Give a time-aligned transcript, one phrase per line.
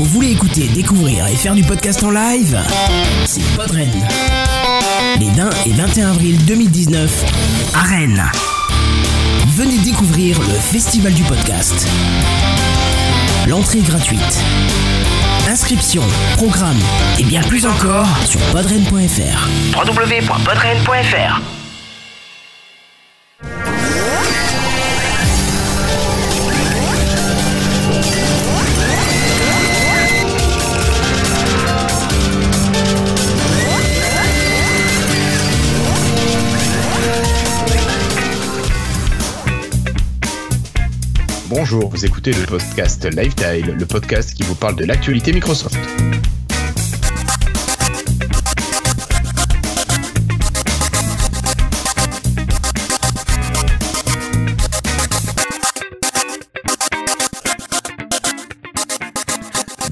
[0.00, 2.58] Vous voulez écouter, découvrir et faire du podcast en live
[3.26, 3.86] C'est Podren.
[5.18, 7.24] Les 20 et 21 avril 2019
[7.74, 8.24] à Rennes.
[9.48, 11.86] Venez découvrir le Festival du podcast.
[13.46, 14.42] L'entrée est gratuite.
[15.46, 16.02] Inscription,
[16.38, 16.80] programme
[17.18, 19.50] et bien plus encore sur podren.fr.
[19.76, 21.59] www.podren.fr
[41.50, 45.76] Bonjour, vous écoutez le podcast Lifetile, le podcast qui vous parle de l'actualité Microsoft.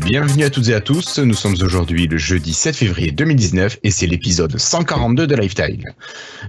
[0.09, 3.91] Bienvenue à toutes et à tous, nous sommes aujourd'hui le jeudi 7 février 2019 et
[3.91, 5.85] c'est l'épisode 142 de Lifetile.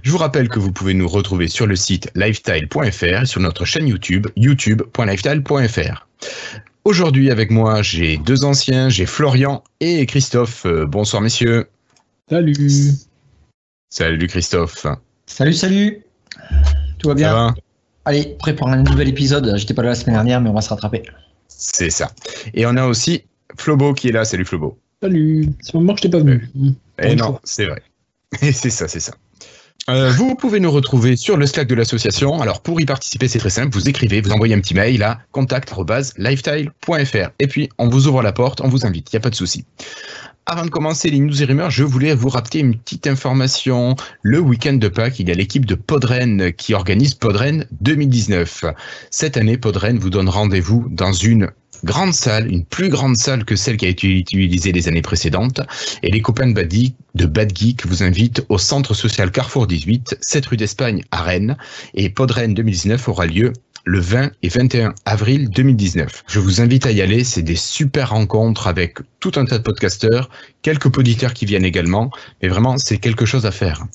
[0.02, 3.66] Je vous rappelle que vous pouvez nous retrouver sur le site lifetile.fr et sur notre
[3.66, 6.08] chaîne YouTube youtube.lifetile.fr.
[6.84, 10.64] Aujourd'hui avec moi j'ai deux anciens, j'ai Florian et Christophe.
[10.64, 11.68] Euh, bonsoir messieurs.
[12.30, 12.54] Salut.
[13.90, 14.86] Salut Christophe.
[15.26, 16.02] Salut, salut.
[16.98, 17.54] Tout va bien Ça va
[18.06, 19.52] Allez, prêt pour un nouvel épisode.
[19.58, 21.02] J'étais pas là la semaine dernière, mais on va se rattraper.
[21.46, 22.10] C'est ça.
[22.54, 23.24] Et on a aussi
[23.56, 24.24] Flobo qui est là.
[24.24, 24.78] Salut Flobo.
[25.02, 25.48] Salut.
[25.60, 26.48] C'est un moment que je t'ai pas vu.
[26.54, 26.70] Mmh.
[27.02, 27.82] Et Bonne non, c'est vrai.
[28.42, 29.14] Et c'est ça, c'est ça.
[29.88, 32.40] Euh, vous pouvez nous retrouver sur le Slack de l'association.
[32.40, 33.74] Alors pour y participer, c'est très simple.
[33.74, 38.32] Vous écrivez, vous envoyez un petit mail à contact@lifetile.fr et puis on vous ouvre la
[38.32, 39.10] porte, on vous invite.
[39.12, 39.64] Il n'y a pas de souci.
[40.46, 43.94] Avant de commencer les news et rumeurs, je voulais vous rappeler une petite information.
[44.22, 48.64] Le week-end de Pâques, il y a l'équipe de Podren qui organise Podren 2019.
[49.10, 51.50] Cette année, Podren vous donne rendez-vous dans une
[51.84, 55.60] grande salle, une plus grande salle que celle qui a été utilisée les années précédentes.
[56.02, 59.66] Et les copains de Bad Geek, de Bad Geek vous invitent au centre social Carrefour
[59.66, 61.56] 18, 7 rue d'Espagne à Rennes.
[61.94, 63.52] Et Podren 2019 aura lieu
[63.84, 66.24] le 20 et 21 avril 2019.
[66.26, 69.62] Je vous invite à y aller, c'est des super rencontres avec tout un tas de
[69.62, 70.30] podcasteurs,
[70.62, 72.10] quelques poditeurs qui viennent également,
[72.42, 73.86] mais vraiment c'est quelque chose à faire.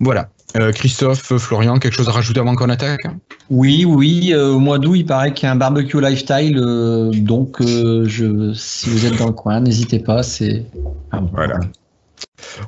[0.00, 0.30] Voilà.
[0.56, 3.06] Euh, Christophe, Florian, quelque chose à rajouter avant qu'on attaque
[3.50, 4.32] Oui, oui.
[4.32, 6.56] euh, au mois d'août, il paraît qu'il y a un barbecue lifestyle.
[6.58, 10.22] euh, donc, euh, je, si vous êtes dans le coin, n'hésitez pas.
[10.22, 10.64] C'est
[11.10, 11.58] ah, bon, Voilà.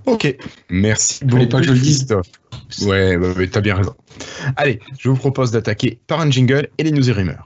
[0.07, 0.37] Ok,
[0.69, 1.99] merci voulez beaucoup pas que je le dise?
[1.99, 2.27] Christophe.
[2.83, 3.95] Ouais, ouais, t'as bien raison.
[4.57, 7.46] Allez, je vous propose d'attaquer par un jingle et les news et rumeurs.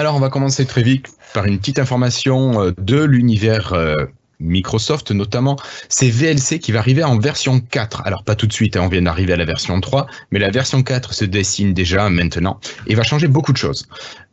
[0.00, 4.06] Alors, on va commencer très vite par une petite information euh, de l'univers euh,
[4.40, 5.58] Microsoft, notamment.
[5.90, 8.04] C'est VLC qui va arriver en version 4.
[8.06, 10.50] Alors, pas tout de suite, hein, on vient d'arriver à la version 3, mais la
[10.50, 13.88] version 4 se dessine déjà maintenant et va changer beaucoup de choses.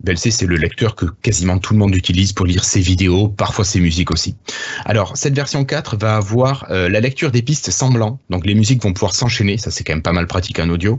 [0.05, 3.65] VLC, c'est le lecteur que quasiment tout le monde utilise pour lire ses vidéos, parfois
[3.65, 4.37] ses musiques aussi.
[4.85, 8.21] Alors, cette version 4 va avoir euh, la lecture des pistes semblant.
[8.29, 9.57] Donc, les musiques vont pouvoir s'enchaîner.
[9.57, 10.97] Ça, c'est quand même pas mal pratique en audio.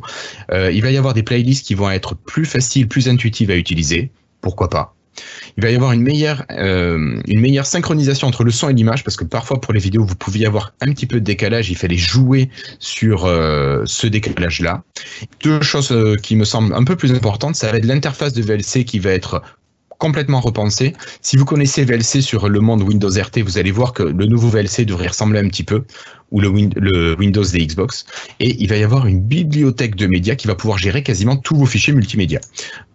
[0.53, 4.13] Il va y avoir des playlists qui vont être plus faciles, plus intuitives à utiliser
[4.41, 4.95] pourquoi pas.
[5.57, 9.05] Il va y avoir une meilleure, euh, une meilleure synchronisation entre le son et l'image,
[9.05, 11.77] parce que parfois pour les vidéos, vous pouviez avoir un petit peu de décalage, il
[11.77, 14.83] fallait jouer sur euh, ce décalage-là.
[15.43, 18.43] Deux choses euh, qui me semblent un peu plus importantes, ça va être l'interface de
[18.43, 19.43] VLC qui va être
[19.99, 20.95] complètement repensée.
[21.23, 24.49] Si vous connaissez VLC sur le monde Windows RT, vous allez voir que le nouveau
[24.49, 25.85] VLC devrait ressembler un petit peu,
[26.31, 28.07] ou le, Win- le Windows des Xbox.
[28.41, 31.57] Et il va y avoir une bibliothèque de médias qui va pouvoir gérer quasiment tous
[31.57, 32.41] vos fichiers multimédia,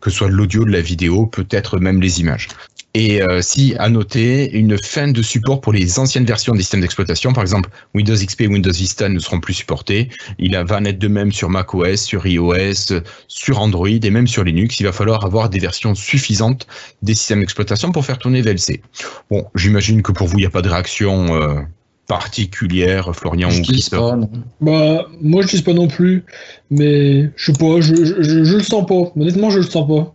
[0.01, 2.47] que ce soit l'audio, de la vidéo, peut-être même les images.
[2.95, 6.81] Et euh, si, à noter, une fin de support pour les anciennes versions des systèmes
[6.81, 10.09] d'exploitation, par exemple Windows XP et Windows Vista ne seront plus supportés.
[10.37, 14.43] Il va en être de même sur macOS, sur iOS, sur Android et même sur
[14.43, 14.79] Linux.
[14.79, 16.67] Il va falloir avoir des versions suffisantes
[17.01, 18.81] des systèmes d'exploitation pour faire tourner VLC.
[19.31, 21.61] Bon, j'imagine que pour vous, il n'y a pas de réaction euh,
[22.07, 24.19] particulière, Florian je ou Christophe.
[24.21, 24.27] pas.
[24.61, 26.25] Bah, moi je dis pas non plus,
[26.69, 29.11] mais je sais pas, je, je, je, je le sens pas.
[29.19, 30.13] Honnêtement, je le sens pas.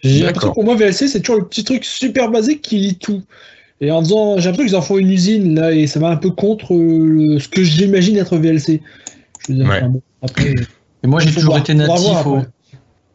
[0.00, 3.22] J'ai l'impression pour moi, VLC, c'est toujours le petit truc super basique qui lit tout.
[3.80, 6.16] Et en disant, j'ai l'impression qu'ils en font une usine là, et ça va un
[6.16, 6.98] peu contre euh,
[7.34, 8.80] le- ce que j'imagine être VLC.
[9.46, 9.76] Je veux dire, Ouais.
[9.78, 10.54] enfin, bon, après,
[11.02, 12.04] Et moi, j'ai toujours voir, été natif.
[12.06, 12.42] voir au-.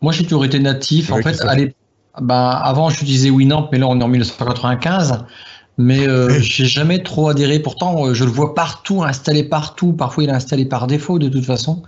[0.01, 1.09] Moi, j'ai toujours été natif.
[1.09, 1.49] Ouais, en fait, Christophe.
[1.49, 1.73] allez,
[2.21, 5.23] ben, avant, j'utilisais Winamp, mais là, on est en 1995.
[5.77, 7.59] Mais euh, j'ai jamais trop adhéré.
[7.59, 9.93] Pourtant, euh, je le vois partout, installé partout.
[9.93, 11.81] Parfois, il est installé par défaut, de toute façon.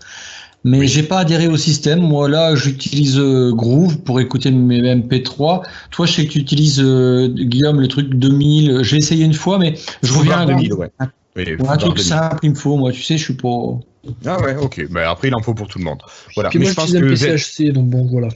[0.64, 2.00] Mais j'ai pas adhéré au système.
[2.00, 5.64] Moi, là, j'utilise euh, Groove pour écouter mes MP3.
[5.92, 8.82] Toi, je sais que tu utilises, euh, Guillaume, le truc 2000.
[8.84, 10.70] J'ai essayé une fois, mais je reviens à Voir Groove.
[10.70, 10.90] 2000, ouais.
[11.36, 13.80] Oui, Pour un truc simple, il me faut, moi, tu sais, je suis pas.
[14.26, 14.88] Ah ouais, ok.
[14.92, 16.02] Bah, après, il en faut pour tout le monde.
[16.36, 16.50] Voilà.
[16.50, 18.30] Puis Mais moi, je pense que MPCHC, donc bon, voilà.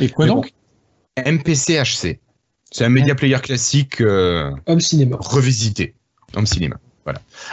[0.00, 0.52] Et quoi Mais donc?
[1.16, 2.18] MPC-HC,
[2.70, 5.16] c'est un média player classique euh, Home cinéma.
[5.18, 5.94] revisité
[6.36, 6.76] en cinéma.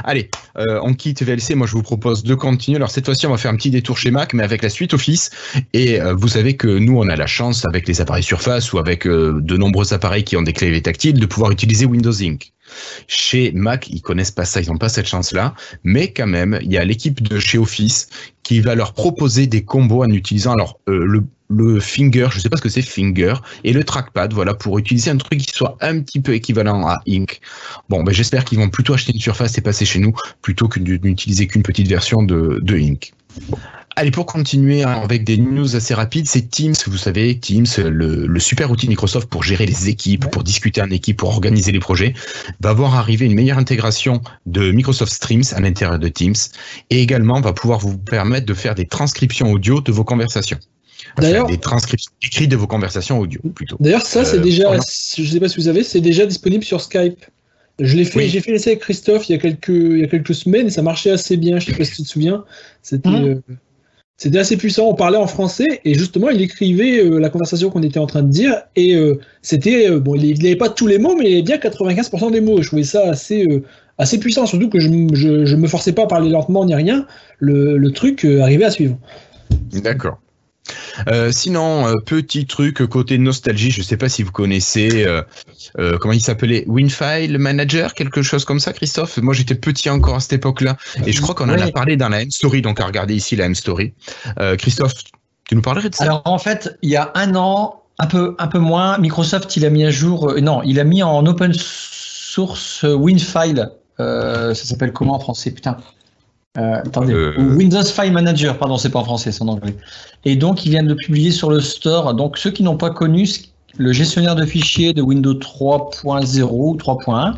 [0.04, 1.56] Allez, euh, on quitte VLC.
[1.56, 2.78] Moi, je vous propose de continuer.
[2.78, 4.94] Alors, cette fois-ci, on va faire un petit détour chez Mac, mais avec la suite
[4.94, 5.30] Office.
[5.74, 8.80] Et euh, vous savez que nous, on a la chance, avec les appareils Surface ou
[8.80, 12.52] avec euh, de nombreux appareils qui ont des claviers tactiles, de pouvoir utiliser Windows Ink.
[13.08, 15.54] Chez Mac, ils connaissent pas ça, ils n'ont pas cette chance-là.
[15.84, 18.10] Mais quand même, il y a l'équipe de chez Office
[18.44, 22.50] qui va leur proposer des combos en utilisant alors euh, le, le finger, je sais
[22.50, 25.78] pas ce que c'est finger, et le trackpad, voilà, pour utiliser un truc qui soit
[25.82, 27.40] un petit peu équivalent à Ink.
[27.90, 30.80] Bon, ben j'espère qu'ils vont plutôt acheter une surface et passer chez nous plutôt que
[30.80, 33.14] de n'utiliser qu'une petite version de, de Ink.
[33.98, 36.74] Allez, pour continuer avec des news assez rapides, c'est Teams.
[36.86, 40.90] Vous savez, Teams, le, le super outil Microsoft pour gérer les équipes, pour discuter en
[40.90, 42.14] équipe, pour organiser les projets,
[42.60, 46.36] va voir arriver une meilleure intégration de Microsoft Streams à l'intérieur de Teams
[46.90, 50.60] et également va pouvoir vous permettre de faire des transcriptions audio de vos conversations.
[51.18, 53.78] D'ailleurs- des transcriptions écrites de vos conversations audio, plutôt.
[53.80, 54.72] D'ailleurs, ça, c'est Euh, déjà,
[55.18, 57.24] je sais pas si vous savez, c'est déjà disponible sur Skype.
[57.80, 58.30] Je l'ai fait, Oui.
[58.30, 60.70] j'ai fait l'essai avec Christophe il y a quelques, il y a quelques semaines et
[60.70, 61.60] ça marchait assez bien.
[61.60, 62.46] Je sais pas si tu te souviens.
[62.82, 63.26] C'était, Mhm.
[63.50, 63.54] euh,
[64.18, 64.88] c'était assez puissant.
[64.88, 68.24] On parlait en français et justement, il écrivait euh, la conversation qu'on était en train
[68.24, 71.34] de dire et euh, c'était, euh, bon, il n'avait pas tous les mots, mais il
[71.34, 72.60] avait bien 95% des mots.
[72.60, 73.62] Et je trouvais ça assez, euh,
[73.98, 77.06] assez puissant, surtout que je, je, je me forçais pas à parler lentement ni rien.
[77.40, 78.98] Le, le truc euh, arrivait à suivre.
[79.74, 80.20] D'accord.
[81.08, 86.14] Euh, sinon, euh, petit truc côté nostalgie, je sais pas si vous connaissez, euh, comment
[86.14, 89.18] il s'appelait, WinFile Manager, quelque chose comme ça, Christophe?
[89.18, 92.10] Moi, j'étais petit encore à cette époque-là, et je crois qu'on en a parlé dans
[92.10, 93.94] la M-Story, donc à regarder ici la M-Story.
[94.58, 94.94] Christophe,
[95.48, 96.06] tu nous parlerais de ça?
[96.06, 99.66] Alors en fait, il y a un an, un peu, un peu moins, Microsoft il
[99.66, 103.70] a mis à jour, non, il a mis en open source WinFile.
[103.98, 105.52] Ça s'appelle comment en français?
[105.52, 105.78] Putain.
[106.58, 107.14] Euh, attendez.
[107.14, 107.34] Euh.
[107.56, 109.76] Windows File Manager, pardon, c'est pas en français, c'est en anglais.
[110.24, 112.14] Et donc, il vient de publier sur le store.
[112.14, 113.28] Donc, ceux qui n'ont pas connu
[113.78, 117.34] le gestionnaire de fichiers de Windows 3.0 ou 3.1,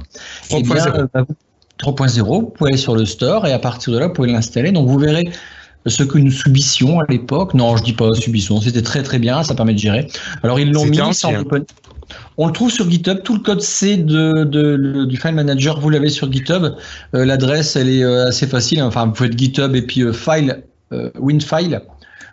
[0.51, 0.99] eh bien, 3.0.
[0.99, 1.35] euh, bah, vous-
[1.79, 4.71] 3.0, vous pouvez aller sur le store et à partir de là, vous pouvez l'installer.
[4.71, 5.29] Donc, vous verrez
[5.85, 7.53] ce que nous subissions à l'époque.
[7.53, 10.07] Non, je dis pas subissions, c'était très très bien, ça permet de gérer.
[10.43, 11.41] Alors, ils l'ont mis, ancien.
[11.41, 11.65] open-
[12.37, 13.21] on le trouve sur GitHub.
[13.23, 16.75] Tout le code C de, de- le- du file manager, vous l'avez sur GitHub.
[17.15, 18.81] Euh, L'adresse, elle est euh, assez facile.
[18.83, 20.63] Enfin, vous faites GitHub et puis euh, file,
[20.93, 21.81] euh, WinFile.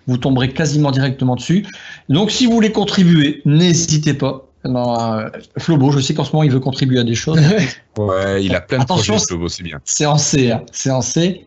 [0.07, 1.65] Vous tomberez quasiment directement dessus.
[2.11, 4.47] Donc, si vous voulez contribuer, n'hésitez pas.
[4.67, 5.29] Non, euh,
[5.59, 7.39] Flobo, je sais qu'en ce moment, il veut contribuer à des choses.
[7.99, 9.79] Ouais, il a plein de Attention, projets, c'est bien.
[9.85, 10.51] c'est en C.
[10.51, 10.63] hein.
[10.73, 11.47] C'est en C.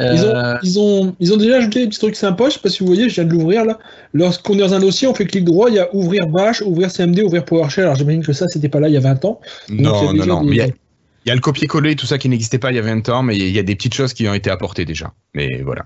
[0.00, 2.60] Ils ont, Euh, ils, ont, ils ont déjà ajouté des petits trucs sympas, je sais
[2.60, 3.78] pas si vous voyez, je viens de l'ouvrir là.
[4.14, 6.90] Lorsqu'on est dans un dossier, on fait clic droit, il y a ouvrir Bash, ouvrir
[6.90, 7.84] CMD, ouvrir PowerShell.
[7.84, 9.40] Alors j'imagine que ça, c'était pas là il y a 20 ans.
[9.68, 10.40] Donc, il y a Non, non, non.
[10.42, 12.70] des- mais Il y, a- il y a le copier-coller, tout ça qui n'existait pas
[12.70, 14.50] il y a 20 ans, mais il y a des petites choses qui ont été
[14.50, 15.12] apportées déjà.
[15.34, 15.84] Mais voilà.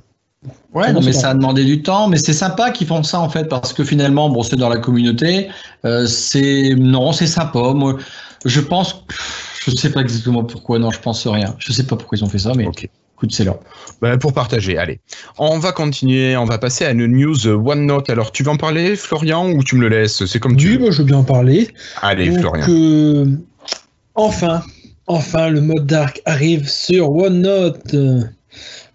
[0.74, 3.28] Ouais, non, mais ça a demandé du temps, mais c'est sympa qu'ils font ça en
[3.30, 5.48] fait, parce que finalement, bon, c'est dans la communauté,
[5.84, 7.72] euh, c'est non, c'est sympa.
[7.74, 7.96] Moi,
[8.44, 9.04] je pense,
[9.64, 11.54] je sais pas exactement pourquoi, non, je pense rien.
[11.58, 12.88] Je sais pas pourquoi ils ont fait ça, mais Ok.
[13.30, 13.56] C'est là.
[14.00, 14.98] Ben, pour partager, allez.
[15.38, 18.10] On va continuer, on va passer à une news euh, OneNote.
[18.10, 20.24] Alors, tu vas en parler, Florian, ou tu me le laisses?
[20.26, 20.78] C'est comme tu Oui, veux.
[20.80, 21.68] moi je veux bien en parler.
[22.00, 22.66] Allez, Donc, Florian.
[22.68, 23.26] euh,
[24.14, 24.62] enfin,
[25.06, 27.94] enfin, le mode dark arrive sur OneNote.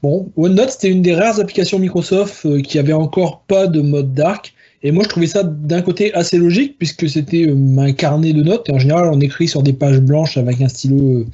[0.03, 4.13] Bon, OneNote, c'était une des rares applications Microsoft euh, qui avait encore pas de mode
[4.13, 4.53] dark.
[4.83, 8.69] Et moi, je trouvais ça d'un côté assez logique, puisque c'était un carnet de notes.
[8.69, 11.25] Et en général, on écrit sur des pages blanches avec un stylo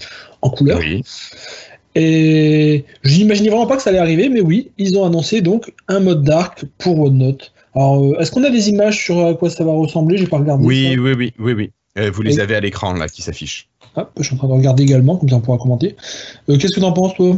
[0.42, 0.80] en couleur.
[0.80, 1.04] Oui.
[1.96, 5.74] Et je n'imaginais vraiment pas que ça allait arriver, mais oui, ils ont annoncé donc
[5.88, 7.54] un mode dark pour OneNote.
[7.76, 10.18] Alors, euh, est-ce qu'on a des images sur à quoi ça va ressembler?
[10.18, 10.66] J'ai pas regardé.
[10.66, 11.02] Oui, ça.
[11.02, 11.72] oui, oui, oui, oui.
[12.00, 13.70] Euh, vous les Et- avez à l'écran, là, qui s'affichent.
[13.96, 15.96] Ah, je suis en train de regarder également, comme ça on pourra commenter.
[16.50, 17.38] Euh, Qu'est-ce que t'en penses, toi?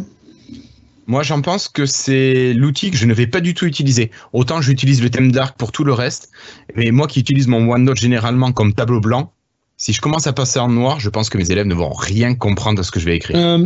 [1.07, 4.09] Moi, j'en pense que c'est l'outil que je ne vais pas du tout utiliser.
[4.33, 6.29] Autant j'utilise le thème dark pour tout le reste,
[6.75, 9.31] mais moi qui utilise mon OneNote généralement comme tableau blanc,
[9.77, 12.33] si je commence à passer en noir, je pense que mes élèves ne vont rien
[12.35, 13.37] comprendre de ce que je vais écrire.
[13.37, 13.57] Euh,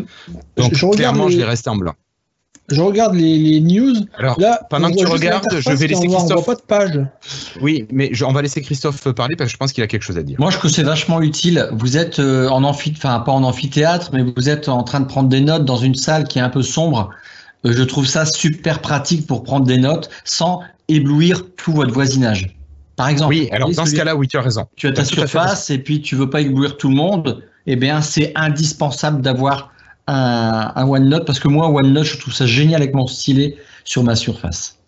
[0.57, 1.93] Donc, je, je regarde clairement, les, je vais rester en blanc.
[2.71, 3.93] je regarde les, les news.
[4.17, 6.45] Alors, Là, pendant que tu regardes, je vais laisser On Christophe.
[6.45, 7.05] voit pas de page.
[7.61, 10.03] oui, mais je- on va laisser Christophe parler parce que je pense qu'il a quelque
[10.03, 10.37] chose à dire.
[10.39, 11.67] Moi, je trouve que c'est vachement utile.
[11.73, 15.29] Vous êtes euh, en enfin pas en amphithéâtre, mais vous êtes en train de prendre
[15.29, 17.09] des notes dans une salle qui est un peu sombre.
[17.65, 22.55] Euh, je trouve ça super pratique pour prendre des notes sans éblouir tout votre voisinage.
[22.99, 24.67] Par exemple, Oui, alors dans ce cas-là, oui, tu as raison.
[24.75, 28.01] tu as ta surface et puis tu veux pas éblouir tout le monde, eh bien
[28.01, 29.71] c'est indispensable d'avoir
[30.07, 34.03] un, un OneNote parce que moi OneNote je trouve ça génial avec mon stylet sur
[34.03, 34.79] ma surface.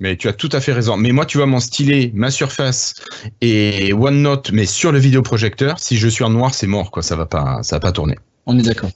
[0.00, 0.96] Mais tu as tout à fait raison.
[0.96, 2.94] Mais moi, tu vois, mon stylet, ma surface
[3.40, 7.02] et OneNote, mais sur le vidéoprojecteur, si je suis en noir, c'est mort, quoi.
[7.02, 8.16] Ça va pas, ça va pas tourner.
[8.46, 8.90] On est d'accord.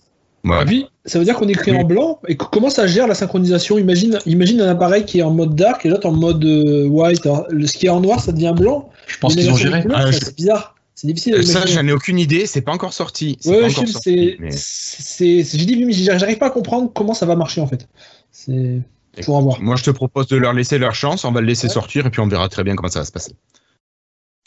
[0.44, 0.62] Ouais.
[0.62, 2.18] Et puis, ça veut dire qu'on écrit en blanc.
[2.26, 3.78] Et co- comment ça gère la synchronisation?
[3.78, 7.25] Imagine, imagine un appareil qui est en mode dark et l'autre en mode euh, white.
[7.26, 8.90] Alors, le- ce qui est en noir, ça devient blanc.
[9.06, 9.84] Je pense qu'ils ont géré.
[9.94, 10.75] Ah, je- C'est bizarre.
[10.94, 12.46] C'est difficile à Euh, Ça, j'en ai aucune idée.
[12.46, 13.38] C'est pas encore sorti.
[13.44, 14.37] Ouais, pas encore sorti.
[14.40, 17.88] mais- j'ai dit, mais j'arrive pas à comprendre comment ça va marcher en fait.
[18.30, 18.80] C'est
[19.25, 19.61] pour avoir.
[19.61, 21.25] Moi, je te propose de leur laisser leur chance.
[21.25, 21.72] On va le laisser Ouais.
[21.72, 23.32] sortir et puis on verra très bien comment ça va se passer.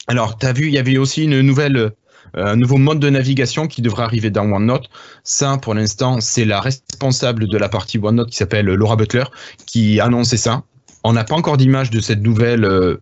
[0.08, 1.90] Alors, tu as vu, il y avait aussi une nouvelle, euh,
[2.34, 4.88] un nouveau mode de navigation qui devrait arriver dans OneNote.
[5.24, 9.24] Ça, pour l'instant, c'est la responsable de la partie OneNote qui s'appelle Laura Butler
[9.66, 10.62] qui a annoncé ça.
[11.04, 13.00] On n'a pas encore d'image de cette nouvelle, euh,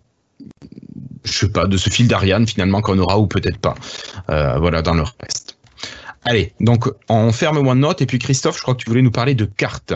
[1.24, 3.74] je sais pas, de ce fil d'Ariane finalement qu'on aura ou peut-être pas.
[4.30, 5.56] Euh, voilà, dans le reste.
[6.24, 9.34] Allez, donc on ferme OneNote et puis Christophe, je crois que tu voulais nous parler
[9.34, 9.94] de cartes.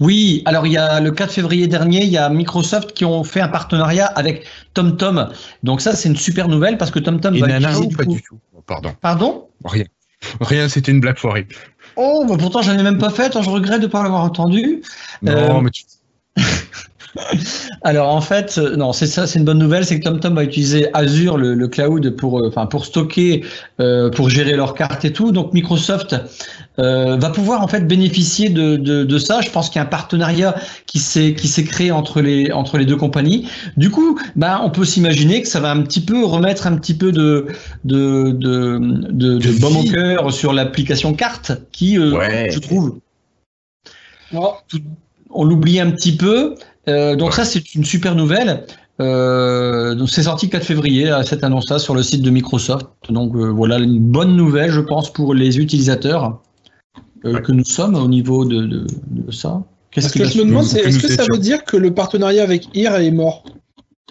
[0.00, 3.24] Oui, alors il y a le 4 février dernier, il y a Microsoft qui ont
[3.24, 5.28] fait un partenariat avec TomTom.
[5.62, 8.04] Donc ça, c'est une super nouvelle parce que TomTom Et va Nana, utiliser du pas
[8.04, 8.94] coup- du tout Pardon.
[9.00, 9.48] Pardon?
[9.64, 9.84] Rien.
[10.40, 11.46] Rien, c'était une blague foirée.
[11.96, 14.82] Oh, bah pourtant j'en ai même pas fait, je regrette de ne pas l'avoir entendu.
[15.22, 15.84] Non, Euh, mais tu...
[17.82, 20.44] Alors en fait, euh, non, c'est ça, c'est une bonne nouvelle, c'est que TomTom va
[20.44, 23.44] utiliser Azure, le, le cloud, pour, euh, enfin, pour stocker,
[23.80, 25.32] euh, pour gérer leurs cartes et tout.
[25.32, 26.16] Donc Microsoft
[26.78, 29.40] euh, va pouvoir en fait bénéficier de, de, de ça.
[29.40, 30.54] Je pense qu'il y a un partenariat
[30.86, 33.48] qui s'est qui s'est créé entre les entre les deux compagnies.
[33.76, 36.94] Du coup, ben on peut s'imaginer que ça va un petit peu remettre un petit
[36.94, 37.46] peu de
[37.84, 38.78] de de
[39.10, 42.50] de, de De baume au cœur sur l'application carte, qui, euh, Ouais.
[42.50, 42.98] je trouve,
[44.34, 44.54] Oh,
[45.30, 46.54] on l'oublie un petit peu.
[46.88, 47.36] Euh, donc Ouais.
[47.36, 48.64] ça, c'est une super nouvelle.
[49.00, 52.86] Euh, donc c'est sorti le 4 février, euh, cette annonce-là, sur le site de Microsoft.
[53.10, 56.40] Donc euh, voilà, une bonne nouvelle, je pense, pour les utilisateurs
[57.24, 57.42] euh, Ouais.
[57.42, 59.62] que nous sommes au niveau de, de, de ça.
[59.90, 62.74] Qu'est-ce que je me demande, c'est, est-ce que ça veut dire que le partenariat avec
[62.74, 63.44] IR est mort?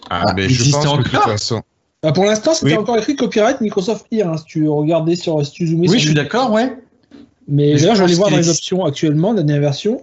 [0.10, 1.62] Ah, Ah, ben, je pense que de toute encore façon.
[2.04, 2.78] Bah, Pour l'instant, c'était Oui.
[2.78, 4.30] encore écrit copyright Microsoft IR.
[4.30, 6.78] hein, si tu regardais sur, si tu zoomais Oui, sur je suis d'accord, ouais.
[7.48, 10.02] Mais Mais d'ailleurs, je vais aller voir dans les options actuellement, la dernière version.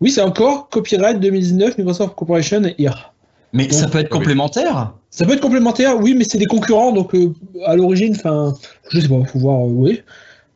[0.00, 3.12] Oui, c'est encore copyright 2019 Microsoft Corporation et IR.
[3.52, 4.18] Mais Donc, ça peut être oui.
[4.18, 4.92] complémentaire.
[5.10, 7.34] Ça peut être complémentaire, oui, mais c'est des concurrents, donc euh,
[7.66, 8.54] à l'origine, enfin,
[8.90, 10.02] je sais pas, faut voir, euh, oui.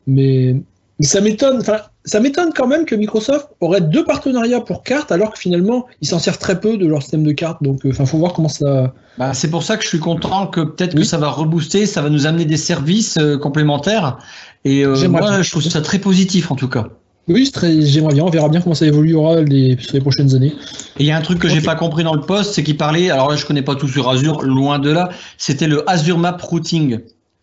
[0.07, 0.55] Mais,
[0.99, 5.11] mais ça m'étonne, enfin, ça m'étonne quand même que Microsoft aurait deux partenariats pour cartes,
[5.11, 7.61] alors que finalement, ils s'en servent très peu de leur système de cartes.
[7.63, 8.93] Donc, euh, enfin, faut voir comment ça.
[9.17, 12.01] Bah, c'est pour ça que je suis content que peut-être que ça va rebooster, ça
[12.01, 14.19] va nous amener des services euh, complémentaires.
[14.63, 15.41] Et euh, moi, bien.
[15.41, 16.87] je trouve ça très positif en tout cas.
[17.27, 17.51] Oui,
[17.81, 20.53] j'aimerais bien, on verra bien comment ça évoluera les, sur les prochaines années.
[20.97, 22.77] Et il y a un truc que j'ai pas compris dans le poste, c'est qu'il
[22.77, 26.19] parlait, alors là je connais pas tout sur Azure, loin de là, c'était le Azure
[26.19, 26.99] Map Routing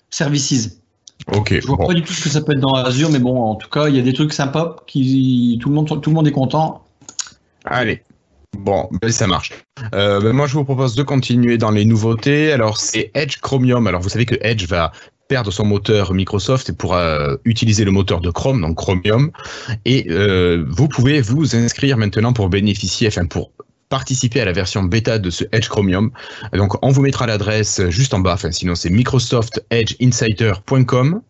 [0.09, 0.79] Services.
[1.33, 1.87] Ok, Je vois bon.
[1.87, 3.89] pas du tout ce que ça peut être dans Azure, mais bon, en tout cas,
[3.89, 6.85] il y a des trucs sympas qui tout le monde tout le monde est content.
[7.65, 8.03] Allez.
[8.59, 9.53] Bon, ben, ça marche.
[9.95, 12.53] Euh, ben, moi, je vous propose de continuer dans les nouveautés.
[12.53, 13.87] Alors, c'est Edge Chromium.
[13.87, 14.93] Alors, vous savez que Edge va
[15.33, 19.31] perdre son moteur Microsoft et pourra euh, utiliser le moteur de Chrome, donc Chromium.
[19.87, 23.51] Et euh, vous pouvez vous inscrire maintenant pour bénéficier, enfin pour
[23.89, 26.11] participer à la version bêta de ce Edge Chromium.
[26.53, 28.35] Donc, on vous mettra l'adresse juste en bas.
[28.35, 31.23] Enfin, sinon, c'est microsoftedgeinsider.com.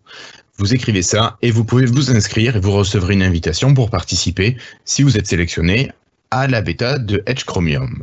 [0.58, 4.56] Vous écrivez ça et vous pouvez vous inscrire et vous recevrez une invitation pour participer,
[4.84, 5.92] si vous êtes sélectionné,
[6.32, 8.02] à la bêta de Edge Chromium.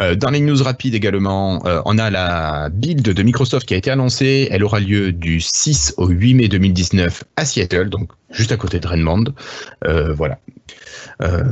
[0.00, 3.76] Euh, dans les news rapides également, euh, on a la build de Microsoft qui a
[3.76, 4.48] été annoncée.
[4.50, 8.80] Elle aura lieu du 6 au 8 mai 2019 à Seattle, donc juste à côté
[8.80, 9.24] de Redmond.
[9.86, 10.38] Euh, voilà.
[11.22, 11.42] Euh,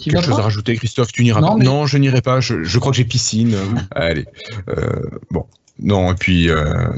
[0.00, 1.12] quelque chose pas à rajouter, Christophe?
[1.12, 1.54] Tu n'iras pas?
[1.56, 2.40] mais- Non, je n'irai pas.
[2.40, 3.56] Je, je crois que j'ai piscine.
[3.94, 4.26] Allez.
[4.68, 5.46] Euh, bon.
[5.82, 6.48] Non, et puis,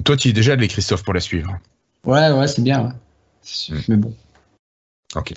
[0.05, 1.57] toi, tu y es déjà allé, Christophe, pour la suivre.
[2.05, 2.83] Ouais, ouais, c'est bien.
[2.83, 2.91] ouais.
[3.43, 4.15] Sûr, Mais bon.
[5.15, 5.35] Ok.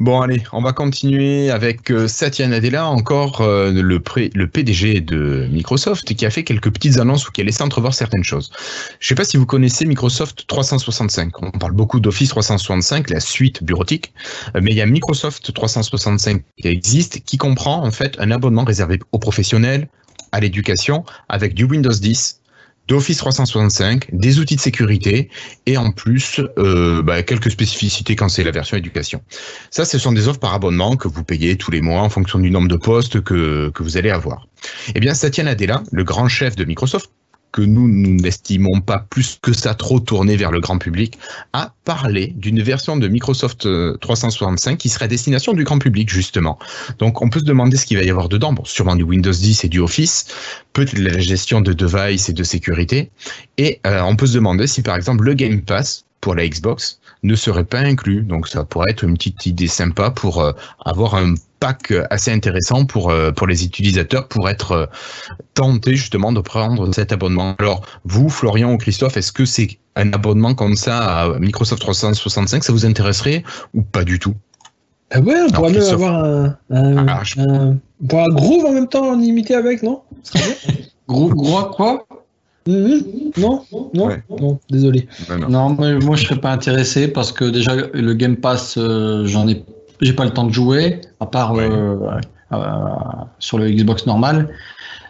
[0.00, 4.00] Bon, allez, on va continuer avec euh, Satya Nadella, encore euh, le,
[4.34, 7.94] le PDG de Microsoft, qui a fait quelques petites annonces ou qui a laissé entrevoir
[7.94, 8.50] certaines choses.
[9.00, 11.42] Je ne sais pas si vous connaissez Microsoft 365.
[11.42, 14.12] On parle beaucoup d'Office 365, la suite bureautique,
[14.54, 18.64] euh, mais il y a Microsoft 365 qui existe, qui comprend en fait un abonnement
[18.64, 19.88] réservé aux professionnels,
[20.32, 22.37] à l'éducation, avec du Windows 10,
[22.88, 25.28] d'Office 365, des outils de sécurité
[25.66, 29.22] et en plus euh, bah, quelques spécificités quand c'est la version éducation.
[29.70, 32.38] Ça, ce sont des offres par abonnement que vous payez tous les mois en fonction
[32.38, 34.48] du nombre de postes que, que vous allez avoir.
[34.94, 37.10] Eh bien, Satya Nadella, le grand chef de Microsoft,
[37.52, 41.18] que nous, n'estimons pas plus que ça trop tourné vers le grand public,
[41.52, 46.58] a parlé d'une version de Microsoft euh, 365 qui serait destination du grand public, justement.
[46.98, 48.52] Donc, on peut se demander ce qu'il va y avoir dedans.
[48.52, 50.26] Bon, sûrement du Windows 10 et du Office,
[50.72, 53.10] peut-être la gestion de devices et de sécurité.
[53.56, 57.00] Et euh, on peut se demander si, par exemple, le Game Pass pour la Xbox
[57.22, 58.22] ne serait pas inclus.
[58.22, 60.52] Donc ça pourrait être une petite idée sympa pour euh,
[60.84, 64.86] avoir un pack assez intéressant pour euh, pour les utilisateurs pour être euh,
[65.54, 67.56] tentés justement de prendre cet abonnement.
[67.58, 72.62] Alors vous, Florian ou Christophe, est-ce que c'est un abonnement comme ça à Microsoft 365,
[72.62, 73.42] ça vous intéresserait
[73.74, 74.34] ou pas du tout?
[75.10, 75.94] Ah ouais, on pourrait Christophe.
[75.94, 80.02] avoir un, un, Ah, je- un- Groove en même temps en imité avec, non?
[81.08, 81.30] Gros
[81.70, 82.06] quoi?
[82.68, 83.02] Mhm.
[83.38, 83.62] Non
[83.94, 84.22] Non Ouais.
[84.40, 85.08] Non, désolé.
[85.30, 85.48] Non, non.
[85.48, 89.48] Non, mais moi je serais pas intéressé parce que déjà le Game Pass, euh, j'en
[89.48, 89.64] ai,
[90.00, 91.68] j'ai pas le temps de jouer à part Ouais.
[91.70, 91.96] euh,
[92.52, 92.56] euh,
[93.38, 94.48] sur le Xbox normal.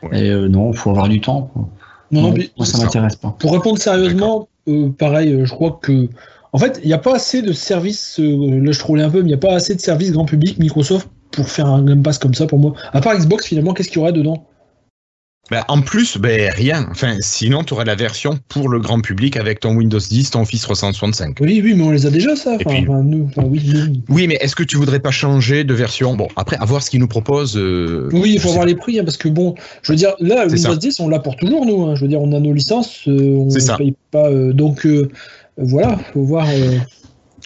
[0.02, 0.20] Ouais.
[0.26, 1.50] Et euh, non, faut avoir du temps.
[1.52, 1.68] quoi.
[2.12, 2.84] Non, Non, mais moi ça ça.
[2.84, 3.34] m'intéresse pas.
[3.38, 6.08] pour répondre sérieusement, euh, pareil, je crois que.
[6.54, 8.18] En fait, il n'y a pas assez de services.
[8.20, 10.24] euh, là, je trouvais un peu, mais il n'y a pas assez de services grand
[10.24, 12.72] public Microsoft pour faire un Game Pass comme ça pour moi.
[12.94, 14.46] À part Xbox, finalement, qu'est-ce qu'il y aurait dedans?
[15.50, 16.86] Bah, en plus, ben, rien.
[16.90, 20.42] Enfin, sinon, tu aurais la version pour le grand public avec ton Windows 10, ton
[20.42, 21.38] Office 365.
[21.40, 22.56] Oui, oui, mais on les a déjà, ça.
[22.56, 24.02] Enfin, puis- enfin, nous, enfin, oui.
[24.10, 26.14] Oui, mais est-ce que tu voudrais pas changer de version?
[26.16, 27.56] Bon, après, à voir ce qu'ils nous proposent.
[27.56, 30.46] euh, Oui, il faut voir les prix, hein, parce que bon, je veux dire, là,
[30.46, 30.76] Windows ça.
[30.76, 31.82] 10, on l'a pour toujours, nous.
[31.86, 31.94] hein.
[31.94, 34.26] Je veux dire, on a nos licences, euh, on ne paye pas.
[34.28, 34.86] euh, donc,
[35.56, 36.46] voilà, faut voir.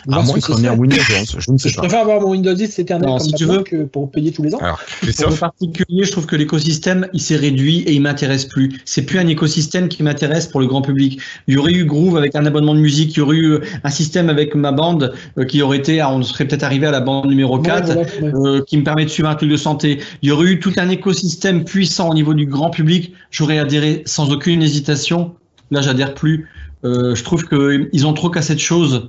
[0.09, 0.77] Euh, À moins qu'on ait un.
[0.77, 1.83] Windows 11, je ne sais Je pas.
[1.83, 3.63] préfère avoir mon Windows 10 éternel Non, comme si tu veux.
[3.63, 4.59] que pour payer tous les ans.
[4.59, 8.45] Alors, Pour le Christophe, particulier, je trouve que l'écosystème, il s'est réduit et il m'intéresse
[8.45, 8.81] plus.
[8.85, 11.21] C'est plus un écosystème qui m'intéresse pour le grand public.
[11.49, 13.91] Il y aurait eu Groove avec un abonnement de musique, il y aurait eu un
[13.91, 17.27] système avec ma bande euh, qui aurait été, on serait peut-être arrivé à la bande
[17.29, 17.89] numéro 4.
[17.97, 18.49] Ouais, voilà, ouais.
[18.59, 20.01] euh, qui me permet de suivre un truc de santé.
[20.23, 23.13] Il y aurait eu tout un écosystème puissant au niveau du grand public.
[23.31, 25.35] J'aurais adhéré sans aucune hésitation.
[25.71, 26.49] Là, j'adhère plus.
[26.85, 29.09] Euh, je trouve qu'ils ont trop cassé de choses euh,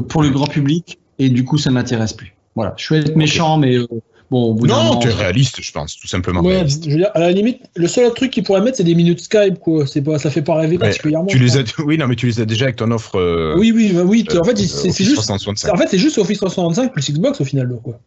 [0.00, 2.34] pour le grand public et du coup, ça m'intéresse plus.
[2.54, 2.74] Voilà.
[2.76, 3.86] Je vais être méchant, mais euh,
[4.30, 6.40] bon, au bout non, tu es réaliste, je pense, tout simplement.
[6.40, 6.84] Ouais, réaliste.
[6.86, 9.20] je veux dire, à la limite, le seul truc qu'ils pourraient mettre, c'est des minutes
[9.20, 9.86] Skype, quoi.
[9.86, 11.26] C'est pas, ça fait pas rêver Ouais, particulièrement.
[11.26, 13.16] Tu les as, oui, non, mais tu les as déjà avec ton offre.
[13.16, 14.24] euh, Oui, oui, bah oui.
[14.32, 15.14] euh, en fait, c'est juste.
[15.16, 15.72] 365.
[15.72, 18.00] En fait, c'est juste Office 365 plus Xbox au final, donc, quoi.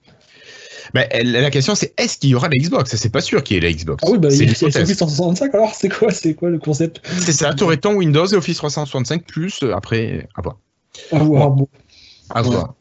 [1.12, 2.94] Elle- la question, c'est est-ce qu'il y aura la Xbox?
[2.96, 4.04] C'est pas sûr qu'il y ait la Xbox.
[4.06, 4.44] Ah oui, bah, c'est.
[4.66, 7.02] Office 365, alors c'est quoi, c'est quoi le concept?
[7.20, 10.28] C'est ça, tu aurais ton Windows et Office 365 plus après.
[10.36, 10.58] À voir.
[11.12, 11.68] À voir, bon.
[12.30, 12.74] À voir.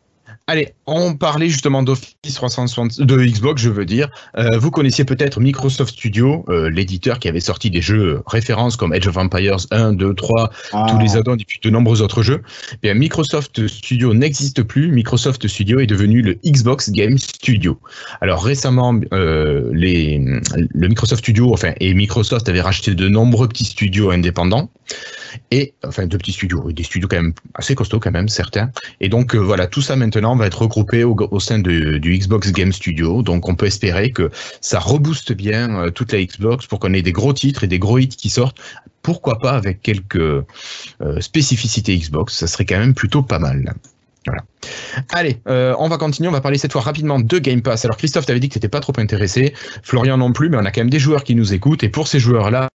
[0.51, 4.09] Allez, on parlait justement d'Office 360, de Xbox, je veux dire.
[4.37, 8.93] Euh, vous connaissiez peut-être Microsoft Studio, euh, l'éditeur qui avait sorti des jeux références comme
[8.93, 10.51] Age of Empires 1, 2, 3,
[10.89, 12.43] tous les add-ons et puis de nombreux autres jeux.
[12.73, 14.91] Eh Bien, Microsoft Studio n'existe plus.
[14.91, 17.79] Microsoft Studio est devenu le Xbox Game Studio.
[18.21, 20.19] Alors récemment, euh, les,
[20.75, 24.69] le Microsoft Studio, enfin, et Microsoft avait racheté de nombreux petits studios indépendants.
[25.51, 28.71] Et enfin, de petits studios, des studios quand même assez costauds quand même, certains.
[29.01, 32.73] Et donc euh, voilà, tout ça maintenant va être regroupé au, sein du Xbox Game
[32.73, 33.23] Studio.
[33.23, 37.03] Donc on peut espérer que ça rebooste bien euh, toute la Xbox pour qu'on ait
[37.03, 38.59] des gros titres et des gros hits qui sortent.
[39.03, 40.43] Pourquoi pas avec quelques euh,
[41.21, 43.75] spécificités Xbox, ça serait quand même plutôt pas mal.
[44.27, 44.43] Voilà.
[45.09, 46.29] Allez, on va continuer.
[46.29, 47.87] On va parler cette fois rapidement de Game Pass.
[47.87, 50.71] Alors Christophe, t'avais dit que t'étais pas trop intéressé, Florian non plus, mais on a
[50.71, 51.83] quand même des joueurs qui nous écoutent.
[51.85, 52.69] Et pour ces joueurs-là,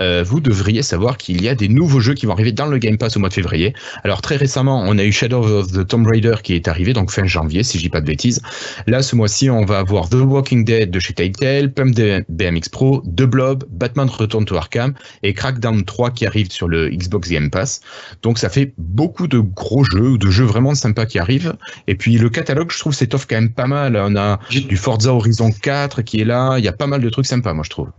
[0.00, 2.78] euh, vous devriez savoir qu'il y a des nouveaux jeux qui vont arriver dans le
[2.78, 3.74] Game Pass au mois de février.
[4.04, 7.10] Alors très récemment, on a eu Shadow of the Tomb Raider qui est arrivé, donc
[7.10, 8.42] fin janvier, si je dis pas de bêtises.
[8.86, 12.68] Là, ce mois-ci, on va avoir The Walking Dead de chez Telltale, Pump de BMX
[12.70, 17.28] Pro, The Blob, Batman Return to Arkham et Crackdown 3 qui arrive sur le Xbox
[17.28, 17.80] Game Pass.
[18.22, 21.54] Donc ça fait beaucoup de gros jeux, de jeux vraiment sympas qui arrivent.
[21.86, 23.96] Et puis le catalogue, je trouve, s'étoffe quand même pas mal.
[23.96, 26.58] On a du Forza Horizon 4 qui est là.
[26.58, 27.90] Il y a pas mal de trucs sympas, moi, je trouve.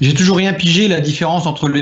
[0.00, 1.80] J'ai toujours rien pigé la différence entre le,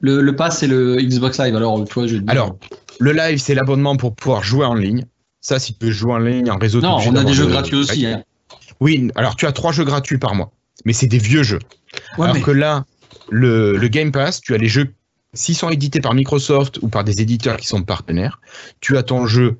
[0.00, 1.54] le, le Pass et le Xbox Live.
[1.56, 2.56] Alors, tu vois, je Alors,
[2.98, 5.04] le live, c'est l'abonnement pour pouvoir jouer en ligne.
[5.40, 7.76] Ça, si tu veux jouer en ligne, en réseau, non, on a des jeux gratuits
[7.76, 8.06] aussi.
[8.06, 8.22] hein.
[8.80, 10.52] Oui, alors tu as trois jeux gratuits par mois.
[10.84, 11.58] Mais c'est des vieux jeux.
[12.18, 12.84] Ouais, alors mais- que là,
[13.30, 14.92] le, le Game Pass, tu as les jeux,
[15.34, 18.40] s'ils sont édités par Microsoft ou par des éditeurs qui sont partenaires,
[18.80, 19.56] tu as ton jeu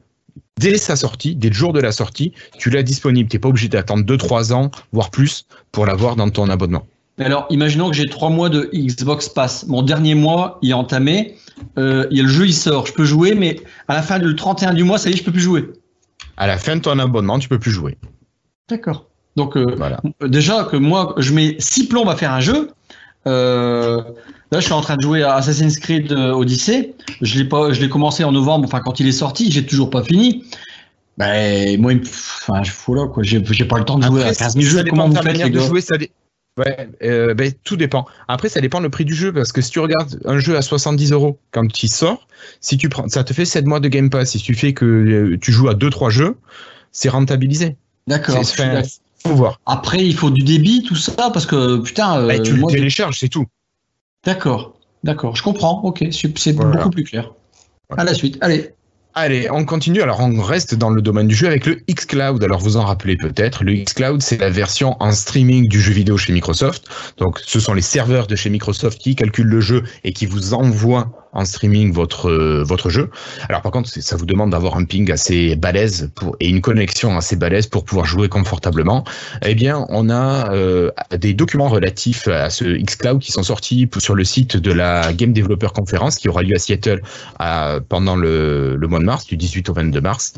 [0.58, 3.28] dès sa sortie, dès le jour de la sortie, tu l'as disponible.
[3.28, 6.86] Tu n'es pas obligé d'attendre 2-3 ans, voire plus, pour l'avoir dans ton abonnement.
[7.20, 9.66] Mais alors, imaginons que j'ai trois mois de Xbox Pass.
[9.68, 11.36] Mon dernier mois, il est entamé.
[11.78, 12.86] Euh, il y a le jeu, il sort.
[12.86, 15.22] Je peux jouer, mais à la fin du 31 du mois, ça y est, je
[15.22, 15.68] peux plus jouer.
[16.38, 17.98] À la fin de ton abonnement, tu peux plus jouer.
[18.70, 19.04] D'accord.
[19.36, 20.00] Donc, euh, Voilà.
[20.26, 22.70] déjà que moi, je mets six plombs à faire un jeu.
[23.26, 23.98] Euh,
[24.50, 26.94] là, je suis en train de jouer à Assassin's Creed Odyssey.
[27.20, 28.64] Je l'ai pas, je l'ai commencé en novembre.
[28.64, 30.44] Enfin, quand il est sorti, j'ai toujours pas fini.
[31.18, 33.22] Ben, moi, il me- enfin, je fous là, quoi.
[33.22, 34.84] J'ai, pas le temps de jouer à Après, 15 000 ça jeux.
[34.88, 36.10] Comment vous faites, les de gars jouer, ça dé-
[36.58, 38.04] Ouais, euh, ben, tout dépend.
[38.28, 40.62] Après, ça dépend le prix du jeu, parce que si tu regardes un jeu à
[40.62, 42.26] 70 euros quand il sort,
[42.60, 44.30] si tu prends, ça te fait 7 mois de Game Pass.
[44.30, 46.36] Si tu fais que euh, tu joues à 2-3 jeux,
[46.92, 47.76] c'est rentabilisé.
[48.06, 48.42] D'accord.
[49.22, 49.60] Faut voir.
[49.66, 52.18] Après, il faut du débit, tout ça, parce que putain.
[52.20, 53.46] euh, Bah, tu moi, le télécharges, c'est tout.
[54.24, 55.82] D'accord, d'accord, je comprends.
[55.82, 56.76] Ok, c'est Voilà.
[56.76, 57.32] beaucoup plus clair.
[57.96, 58.38] À la suite.
[58.40, 58.72] Allez.
[59.14, 60.02] Allez, on continue.
[60.02, 62.42] Alors, on reste dans le domaine du jeu avec le xCloud.
[62.44, 63.64] Alors, vous en rappelez peut-être.
[63.64, 66.84] Le xCloud, c'est la version en streaming du jeu vidéo chez Microsoft.
[67.18, 70.54] Donc, ce sont les serveurs de chez Microsoft qui calculent le jeu et qui vous
[70.54, 73.10] envoient en streaming votre euh, votre jeu.
[73.48, 77.16] Alors par contre, ça vous demande d'avoir un ping assez balèze pour, et une connexion
[77.16, 79.04] assez balèze pour pouvoir jouer confortablement.
[79.44, 84.14] Eh bien, on a euh, des documents relatifs à ce xCloud qui sont sortis sur
[84.14, 87.02] le site de la Game Developer Conference qui aura lieu à Seattle
[87.88, 90.34] pendant le, le mois de mars, du 18 au 22 mars.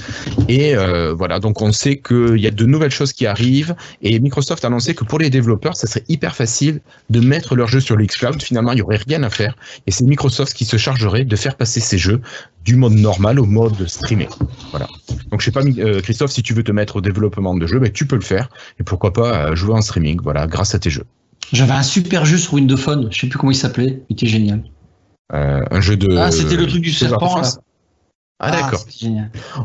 [0.49, 4.19] Et euh, voilà, donc on sait qu'il y a de nouvelles choses qui arrivent et
[4.19, 7.81] Microsoft a annoncé que pour les développeurs, ça serait hyper facile de mettre leur jeu
[7.81, 8.43] sur le xCloud.
[8.43, 11.57] Finalement, il y aurait rien à faire et c'est Microsoft qui se chargerait de faire
[11.57, 12.21] passer ces jeux
[12.65, 14.29] du mode normal au mode streamé.
[14.71, 14.87] Voilà.
[15.31, 17.79] Donc je sais pas, euh, Christophe, si tu veux te mettre au développement de jeux,
[17.79, 20.79] ben, tu peux le faire et pourquoi pas euh, jouer en streaming, voilà, grâce à
[20.79, 21.07] tes jeux.
[21.53, 24.27] J'avais un super jeu sur Windows Phone, je sais plus comment il s'appelait, il était
[24.27, 24.63] génial.
[25.33, 26.17] Euh, un jeu de.
[26.17, 27.49] Ah, c'était le truc du serpent là.
[28.43, 28.85] Ah, d'accord.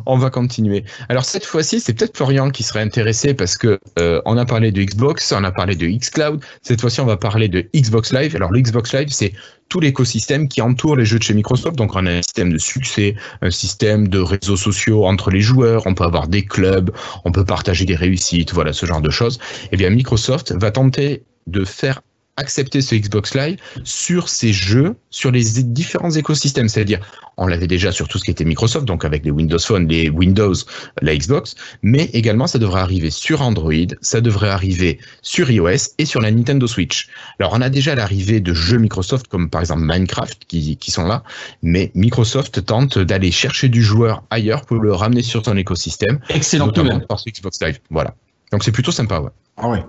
[0.06, 0.86] On va continuer.
[1.10, 4.72] Alors cette fois-ci, c'est peut-être Florian qui serait intéressé parce que euh, on a parlé
[4.72, 6.44] de Xbox, on a parlé de xCloud.
[6.62, 8.36] Cette fois-ci, on va parler de Xbox Live.
[8.36, 9.34] Alors le Xbox Live, c'est
[9.70, 11.76] tout l'écosystème qui entoure les jeux de chez Microsoft.
[11.76, 15.88] Donc on a un système de succès, un système de réseaux sociaux entre les joueurs,
[15.88, 16.92] on peut avoir des clubs,
[17.26, 19.40] on peut partager des réussites, voilà ce genre de choses.
[19.72, 22.02] Eh bien Microsoft va tenter de faire
[22.38, 26.70] accepter ce Xbox Live sur ces jeux, sur les différents écosystèmes.
[26.70, 27.00] C'est-à-dire,
[27.38, 30.10] on l'avait déjà sur tout ce qui était Microsoft, donc avec les Windows Phone, les
[30.10, 30.54] Windows,
[31.02, 36.06] la Xbox, mais également ça devrait arriver sur Android, ça devrait arriver sur iOS et
[36.06, 37.10] sur la Nintendo Switch.
[37.40, 41.06] Alors, on a déjà l'arrivée de jeux Microsoft comme par exemple Minecraft qui, qui sont
[41.06, 41.24] là,
[41.62, 46.20] mais Microsoft tente d'aller chercher du joueur ailleurs pour le ramener sur son écosystème.
[46.30, 47.80] Excellent notamment par ce Xbox Live.
[47.90, 48.16] Voilà.
[48.52, 49.32] Donc c'est plutôt sympa, ouais.
[49.58, 49.84] Ah ouais.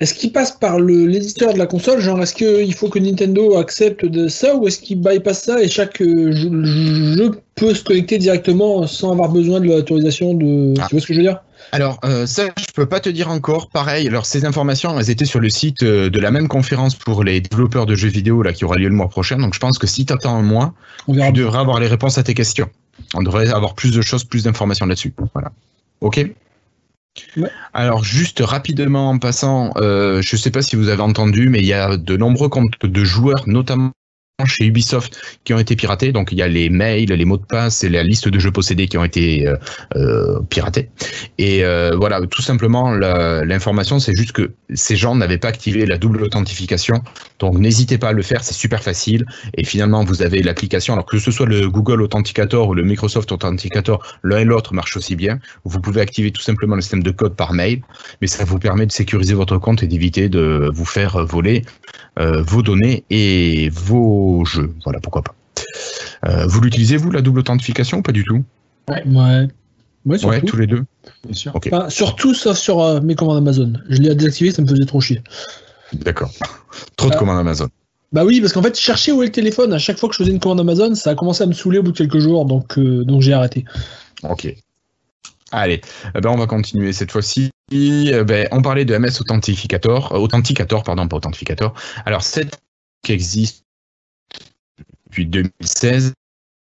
[0.00, 4.06] Est-ce qu'il passe par l'éditeur de la console Genre, est-ce qu'il faut que Nintendo accepte
[4.06, 8.16] de ça ou est-ce qu'il bypass ça et chaque euh, jeu, jeu peut se connecter
[8.16, 10.72] directement sans avoir besoin de l'autorisation de.
[10.80, 10.86] Ah.
[10.88, 11.42] Tu vois ce que je veux dire?
[11.72, 13.68] Alors euh, ça, je peux pas te dire encore.
[13.68, 14.08] Pareil.
[14.08, 17.42] Alors ces informations, elles étaient sur le site euh, de la même conférence pour les
[17.42, 19.36] développeurs de jeux vidéo là qui aura lieu le mois prochain.
[19.36, 20.72] Donc je pense que si tu attends un mois,
[21.08, 21.30] On verra.
[21.30, 22.70] tu devrais avoir les réponses à tes questions.
[23.14, 25.12] On devrait avoir plus de choses, plus d'informations là-dessus.
[25.34, 25.52] Voilà.
[26.00, 26.26] Ok?
[27.72, 31.66] Alors juste rapidement en passant, euh, je sais pas si vous avez entendu, mais il
[31.66, 33.92] y a de nombreux comptes de joueurs, notamment
[34.44, 36.12] chez Ubisoft, qui ont été piratés.
[36.12, 38.50] Donc il y a les mails, les mots de passe et la liste de jeux
[38.50, 39.56] possédés qui ont été euh,
[39.96, 40.90] euh, piratés.
[41.38, 45.98] Et euh, voilà, tout simplement, l'information, c'est juste que ces gens n'avaient pas activé la
[45.98, 47.02] double authentification.
[47.38, 49.24] Donc n'hésitez pas à le faire, c'est super facile.
[49.56, 53.32] Et finalement, vous avez l'application, alors que ce soit le Google Authenticator ou le Microsoft
[53.32, 55.38] Authenticator, l'un et l'autre marchent aussi bien.
[55.64, 57.82] Vous pouvez activer tout simplement le système de code par mail,
[58.20, 61.62] mais ça vous permet de sécuriser votre compte et d'éviter de vous faire voler
[62.18, 64.72] vos données et vos jeux.
[64.84, 65.34] Voilà, pourquoi pas.
[66.26, 68.42] Euh, vous l'utilisez, vous, la double authentification ou pas du tout?
[68.88, 69.02] Ouais.
[69.06, 69.48] Ouais,
[70.06, 70.46] Ouais, surtout.
[70.46, 70.84] tous les deux.
[71.24, 71.52] Bien sûr.
[71.54, 73.74] Enfin, surtout sauf sur euh, mes commandes Amazon.
[73.88, 75.22] Je l'ai désactivé, ça me faisait trop chier.
[75.92, 76.30] d'accord.
[76.96, 77.18] Trop de Ah.
[77.18, 77.68] commandes Amazon.
[78.12, 80.22] Bah oui, parce qu'en fait, chercher où est le téléphone à chaque fois que je
[80.22, 82.44] faisais une commande Amazon, ça a commencé à me saouler au bout de quelques jours,
[82.46, 83.64] donc, euh, donc j'ai arrêté.
[84.22, 84.52] Ok.
[85.52, 85.80] Allez,
[86.14, 87.50] eh ben on va continuer cette fois-ci.
[87.72, 91.74] Eh ben, on parlait de MS Authenticator, euh, Authenticator, pardon, pas Authenticator.
[92.06, 92.58] Alors, cette
[93.04, 93.64] qui existe
[95.10, 96.14] depuis 2016,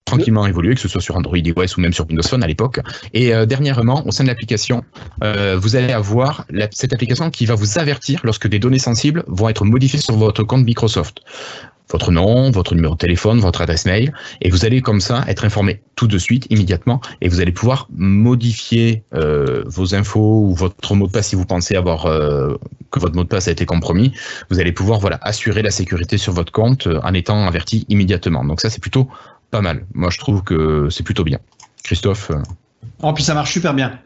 [0.06, 2.80] tranquillement évolué, que ce soit sur Android iOS ou même sur Windows Phone à l'époque.
[3.13, 4.84] Et euh, dernièrement, au sein de l'application,
[5.23, 9.50] euh, vous allez avoir cette application qui va vous avertir lorsque des données sensibles vont
[9.50, 11.21] être modifiées sur votre compte Microsoft.
[11.89, 15.45] Votre nom, votre numéro de téléphone, votre adresse mail, et vous allez comme ça être
[15.45, 20.95] informé tout de suite, immédiatement, et vous allez pouvoir modifier euh, vos infos ou votre
[20.95, 22.06] mot de passe si vous pensez avoir
[22.91, 24.13] que votre mot de passe a été compromis.
[24.50, 28.43] Vous allez pouvoir voilà assurer la sécurité sur votre compte euh, en étant averti immédiatement.
[28.43, 29.08] Donc ça c'est plutôt
[29.52, 29.86] pas mal.
[29.93, 31.39] Moi je trouve que c'est plutôt bien.
[31.84, 32.41] Christophe, euh,
[33.04, 34.00] Oh, puis ça marche super bien.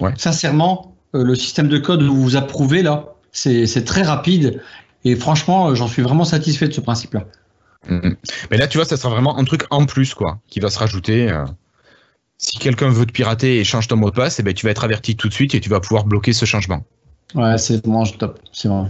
[0.00, 0.12] Ouais.
[0.16, 4.62] Sincèrement, euh, le système de code que vous vous approuvez là, c'est très rapide.
[5.04, 7.24] Et franchement, j'en suis vraiment satisfait de ce principe-là.
[7.88, 8.16] Mhm.
[8.50, 10.78] Mais là, tu vois, ça sera vraiment un truc en plus, quoi, qui va se
[10.78, 11.30] rajouter.
[11.30, 11.44] euh.
[12.36, 14.70] Si quelqu'un veut te pirater et change ton mot de passe, eh ben, tu vas
[14.70, 16.84] être averti tout de suite et tu vas pouvoir bloquer ce changement.
[17.34, 18.40] Ouais, c'est vraiment top.
[18.52, 18.88] C'est vrai.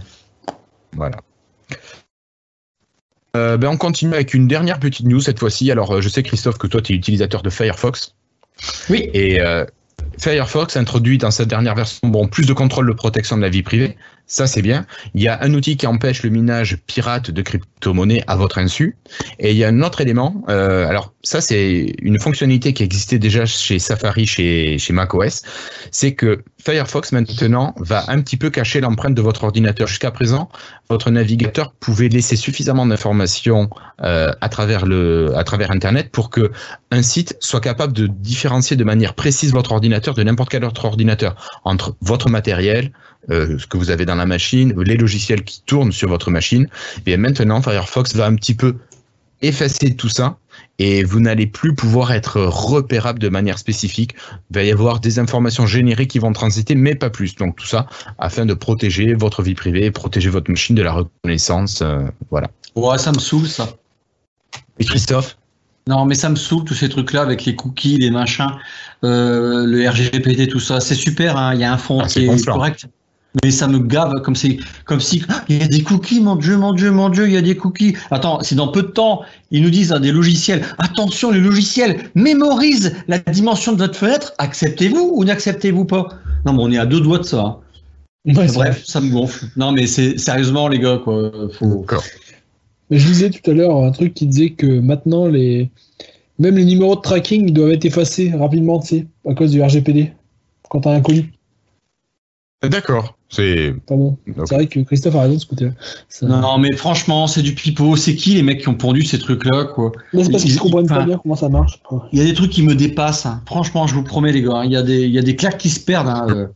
[0.93, 1.17] Voilà.
[3.37, 5.69] Euh, ben, on continue avec une dernière petite news cette fois-ci.
[5.71, 8.15] Alors, euh, je sais, Christophe, que toi, tu es utilisateur de Firefox.
[8.89, 9.09] Oui.
[9.13, 9.65] Et euh,
[10.17, 13.63] Firefox introduit dans sa dernière version bon, plus de contrôle de protection de la vie
[13.63, 13.97] privée.
[14.31, 14.85] Ça, c'est bien.
[15.15, 18.95] Il y a un outil qui empêche le minage pirate de crypto-monnaies à votre insu.
[19.39, 20.43] Et il y a un autre élément.
[20.49, 25.41] euh, alors, ça, c'est une fonctionnalité qui existait déjà chez Safari, chez, chez macOS.
[25.89, 29.87] C'est que Firefox maintenant va un petit peu cacher l'empreinte de votre ordinateur.
[29.87, 30.49] Jusqu'à présent,
[30.91, 33.71] votre navigateur pouvait laisser suffisamment d'informations
[34.03, 36.51] euh, à travers le, à travers Internet pour que
[36.91, 40.85] un site soit capable de différencier de manière précise votre ordinateur de n'importe quel autre
[40.85, 42.91] ordinateur entre votre matériel,
[43.31, 46.67] euh, ce que vous avez dans la machine, les logiciels qui tournent sur votre machine.
[47.05, 48.75] Et maintenant, Firefox va un petit peu
[49.41, 50.37] effacer tout ça
[50.79, 54.15] et vous n'allez plus pouvoir être repérable de manière spécifique.
[54.51, 57.35] Il va y avoir des informations génériques qui vont transiter, mais pas plus.
[57.35, 57.87] Donc tout ça
[58.17, 61.81] afin de protéger votre vie privée, protéger votre machine de la reconnaissance.
[61.81, 61.99] Euh,
[62.31, 62.49] voilà.
[62.75, 63.69] Ouais, ça me saoule ça.
[64.79, 65.37] Et Christophe?
[65.87, 68.51] Non, mais ça me saoule tous ces trucs-là avec les cookies, les machins,
[69.03, 70.79] euh, le RGPD, tout ça.
[70.79, 71.55] C'est super, hein.
[71.55, 72.85] il y a un fond ah, qui est correct.
[73.43, 76.57] Mais ça me gave comme si, comme si il y a des cookies, mon Dieu,
[76.57, 77.95] mon Dieu, mon Dieu, il y a des cookies.
[78.09, 82.09] Attends, si dans peu de temps ils nous disent à des logiciels, attention, les logiciels
[82.15, 86.09] mémorisent la dimension de votre fenêtre, acceptez-vous ou n'acceptez-vous pas?
[86.45, 87.41] Non, mais on est à deux doigts de ça.
[87.41, 87.59] Hein.
[88.25, 89.45] Bref, ça me gonfle.
[89.55, 91.31] Non, mais c'est sérieusement les gars, quoi.
[91.53, 91.85] Faut...
[92.89, 95.69] Mais je disais tout à l'heure un truc qui disait que maintenant les
[96.39, 100.13] même les numéros de tracking doivent être effacés rapidement, tu sais, à cause du RGPD
[100.69, 101.27] quand t'as un colis.
[102.63, 103.18] D'accord.
[103.29, 103.75] C'est.
[103.85, 104.17] Pardon.
[104.25, 105.71] C'est vrai que Christophe a raison de ce côté-là.
[106.23, 107.95] Non, mais franchement, c'est du pipeau.
[107.95, 109.91] C'est qui les mecs qui ont pondu ces trucs-là, quoi?
[110.13, 111.79] Non, c'est parce qu'ils comprennent pas bien comment ça marche.
[112.11, 113.27] Il y a des trucs qui me dépassent.
[113.27, 113.41] Hein.
[113.45, 114.63] Franchement, je vous promets, les gars.
[114.65, 116.07] Il y, a des, il y a des claques qui se perdent.
[116.07, 116.47] Hein, euh.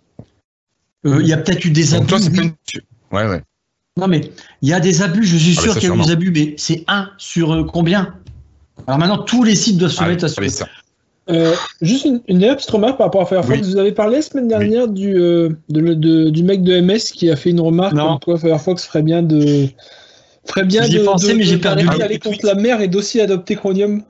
[1.05, 2.13] Euh, il y a peut-être eu des abus.
[3.12, 3.43] Ouais, ouais.
[3.97, 4.31] Non, mais
[4.63, 5.23] il y a des abus.
[5.23, 7.63] Je suis ah, sûr qu'il y a eu des abus, mais c'est un sur euh,
[7.63, 8.15] combien?
[8.88, 10.67] Alors maintenant, tous les sites doivent se ah mettre à ça.
[11.29, 13.67] Euh, juste une, une, petite remarque par rapport à Firefox.
[13.67, 17.36] Vous avez parlé la semaine dernière du, euh, de, du mec de MS qui a
[17.36, 19.67] fait une remarque comme quoi Firefox ferait bien de.
[20.45, 21.88] ferait bien de, pensé, mais j'ai perdu.
[22.01, 24.03] aller contre la mer et d'aussi adopter Chromium.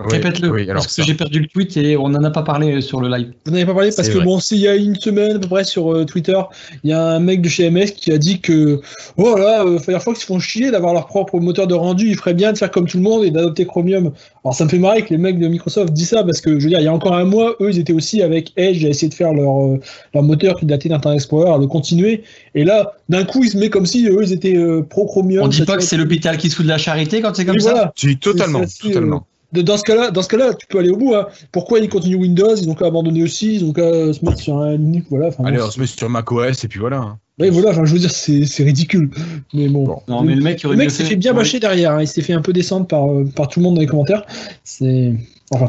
[0.00, 3.08] Répète-le, parce que j'ai perdu le tweet et on n'en a pas parlé sur le
[3.08, 3.32] live.
[3.46, 5.62] Vous n'avez pas parlé parce que bon, s'il y a une semaine à peu près
[5.62, 6.36] sur euh, Twitter,
[6.82, 8.80] il y a un mec de chez MS qui a dit que
[9.18, 12.34] oh là, euh, Firefox ils font chier d'avoir leur propre moteur de rendu, il ferait
[12.34, 14.10] bien de faire comme tout le monde et d'adopter Chromium.
[14.44, 16.64] Alors ça me fait marrer que les mecs de Microsoft disent ça parce que je
[16.64, 18.88] veux dire, il y a encore un mois, eux ils étaient aussi avec Edge à
[18.88, 19.78] essayer de faire leur, euh,
[20.12, 22.24] leur moteur qui datait d'Internet Explorer, de continuer.
[22.56, 24.58] Et là, d'un coup, ils se mettent comme si eux ils étaient
[24.90, 25.44] pro Chromium.
[25.44, 27.60] On dit pas que c'est l'hôpital qui se fout de la charité quand c'est comme
[27.60, 27.92] ça.
[28.02, 29.24] Oui, totalement, totalement
[29.62, 31.14] dans ce cas-là, dans ce cas-là, tu peux aller au bout.
[31.14, 31.28] Hein.
[31.52, 32.54] Pourquoi ils continuent Windows?
[32.56, 33.54] Ils ont qu'à abandonner aussi.
[33.56, 35.06] Ils ont qu'à se mettre sur un Linux.
[35.10, 35.30] Voilà.
[35.44, 36.98] Allez, on se met sur macOS et puis voilà.
[36.98, 37.18] Hein.
[37.38, 37.72] Oui, voilà.
[37.72, 39.10] je veux dire, c'est ridicule.
[39.52, 40.00] Mais bon.
[40.08, 41.92] Non, mais le mec, le mec s'est fait bien bâcher derrière.
[41.92, 42.02] Hein.
[42.02, 44.24] Il s'est fait un peu descendre par, euh, par tout le monde dans les commentaires.
[44.62, 45.14] C'est.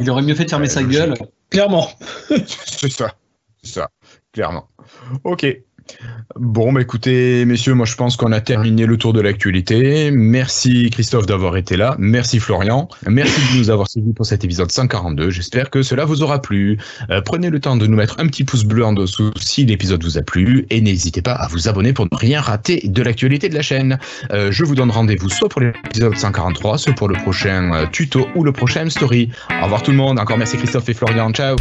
[0.00, 1.14] il aurait mieux fait de fermer sa gueule.
[1.50, 1.88] Clairement.
[2.28, 3.14] c'est ça.
[3.62, 3.90] C'est ça.
[4.32, 4.68] Clairement.
[5.24, 5.46] Ok.
[6.38, 10.10] Bon, bah écoutez, messieurs, moi je pense qu'on a terminé le tour de l'actualité.
[10.10, 11.96] Merci Christophe d'avoir été là.
[11.98, 12.88] Merci Florian.
[13.06, 15.30] Merci de nous avoir suivis pour cet épisode 142.
[15.30, 16.78] J'espère que cela vous aura plu.
[17.10, 20.02] Euh, prenez le temps de nous mettre un petit pouce bleu en dessous si l'épisode
[20.04, 23.48] vous a plu et n'hésitez pas à vous abonner pour ne rien rater de l'actualité
[23.48, 23.98] de la chaîne.
[24.32, 28.26] Euh, je vous donne rendez-vous soit pour l'épisode 143, soit pour le prochain euh, tuto
[28.34, 29.30] ou le prochain story.
[29.60, 30.18] Au revoir tout le monde.
[30.18, 31.30] Encore merci Christophe et Florian.
[31.32, 31.56] Ciao.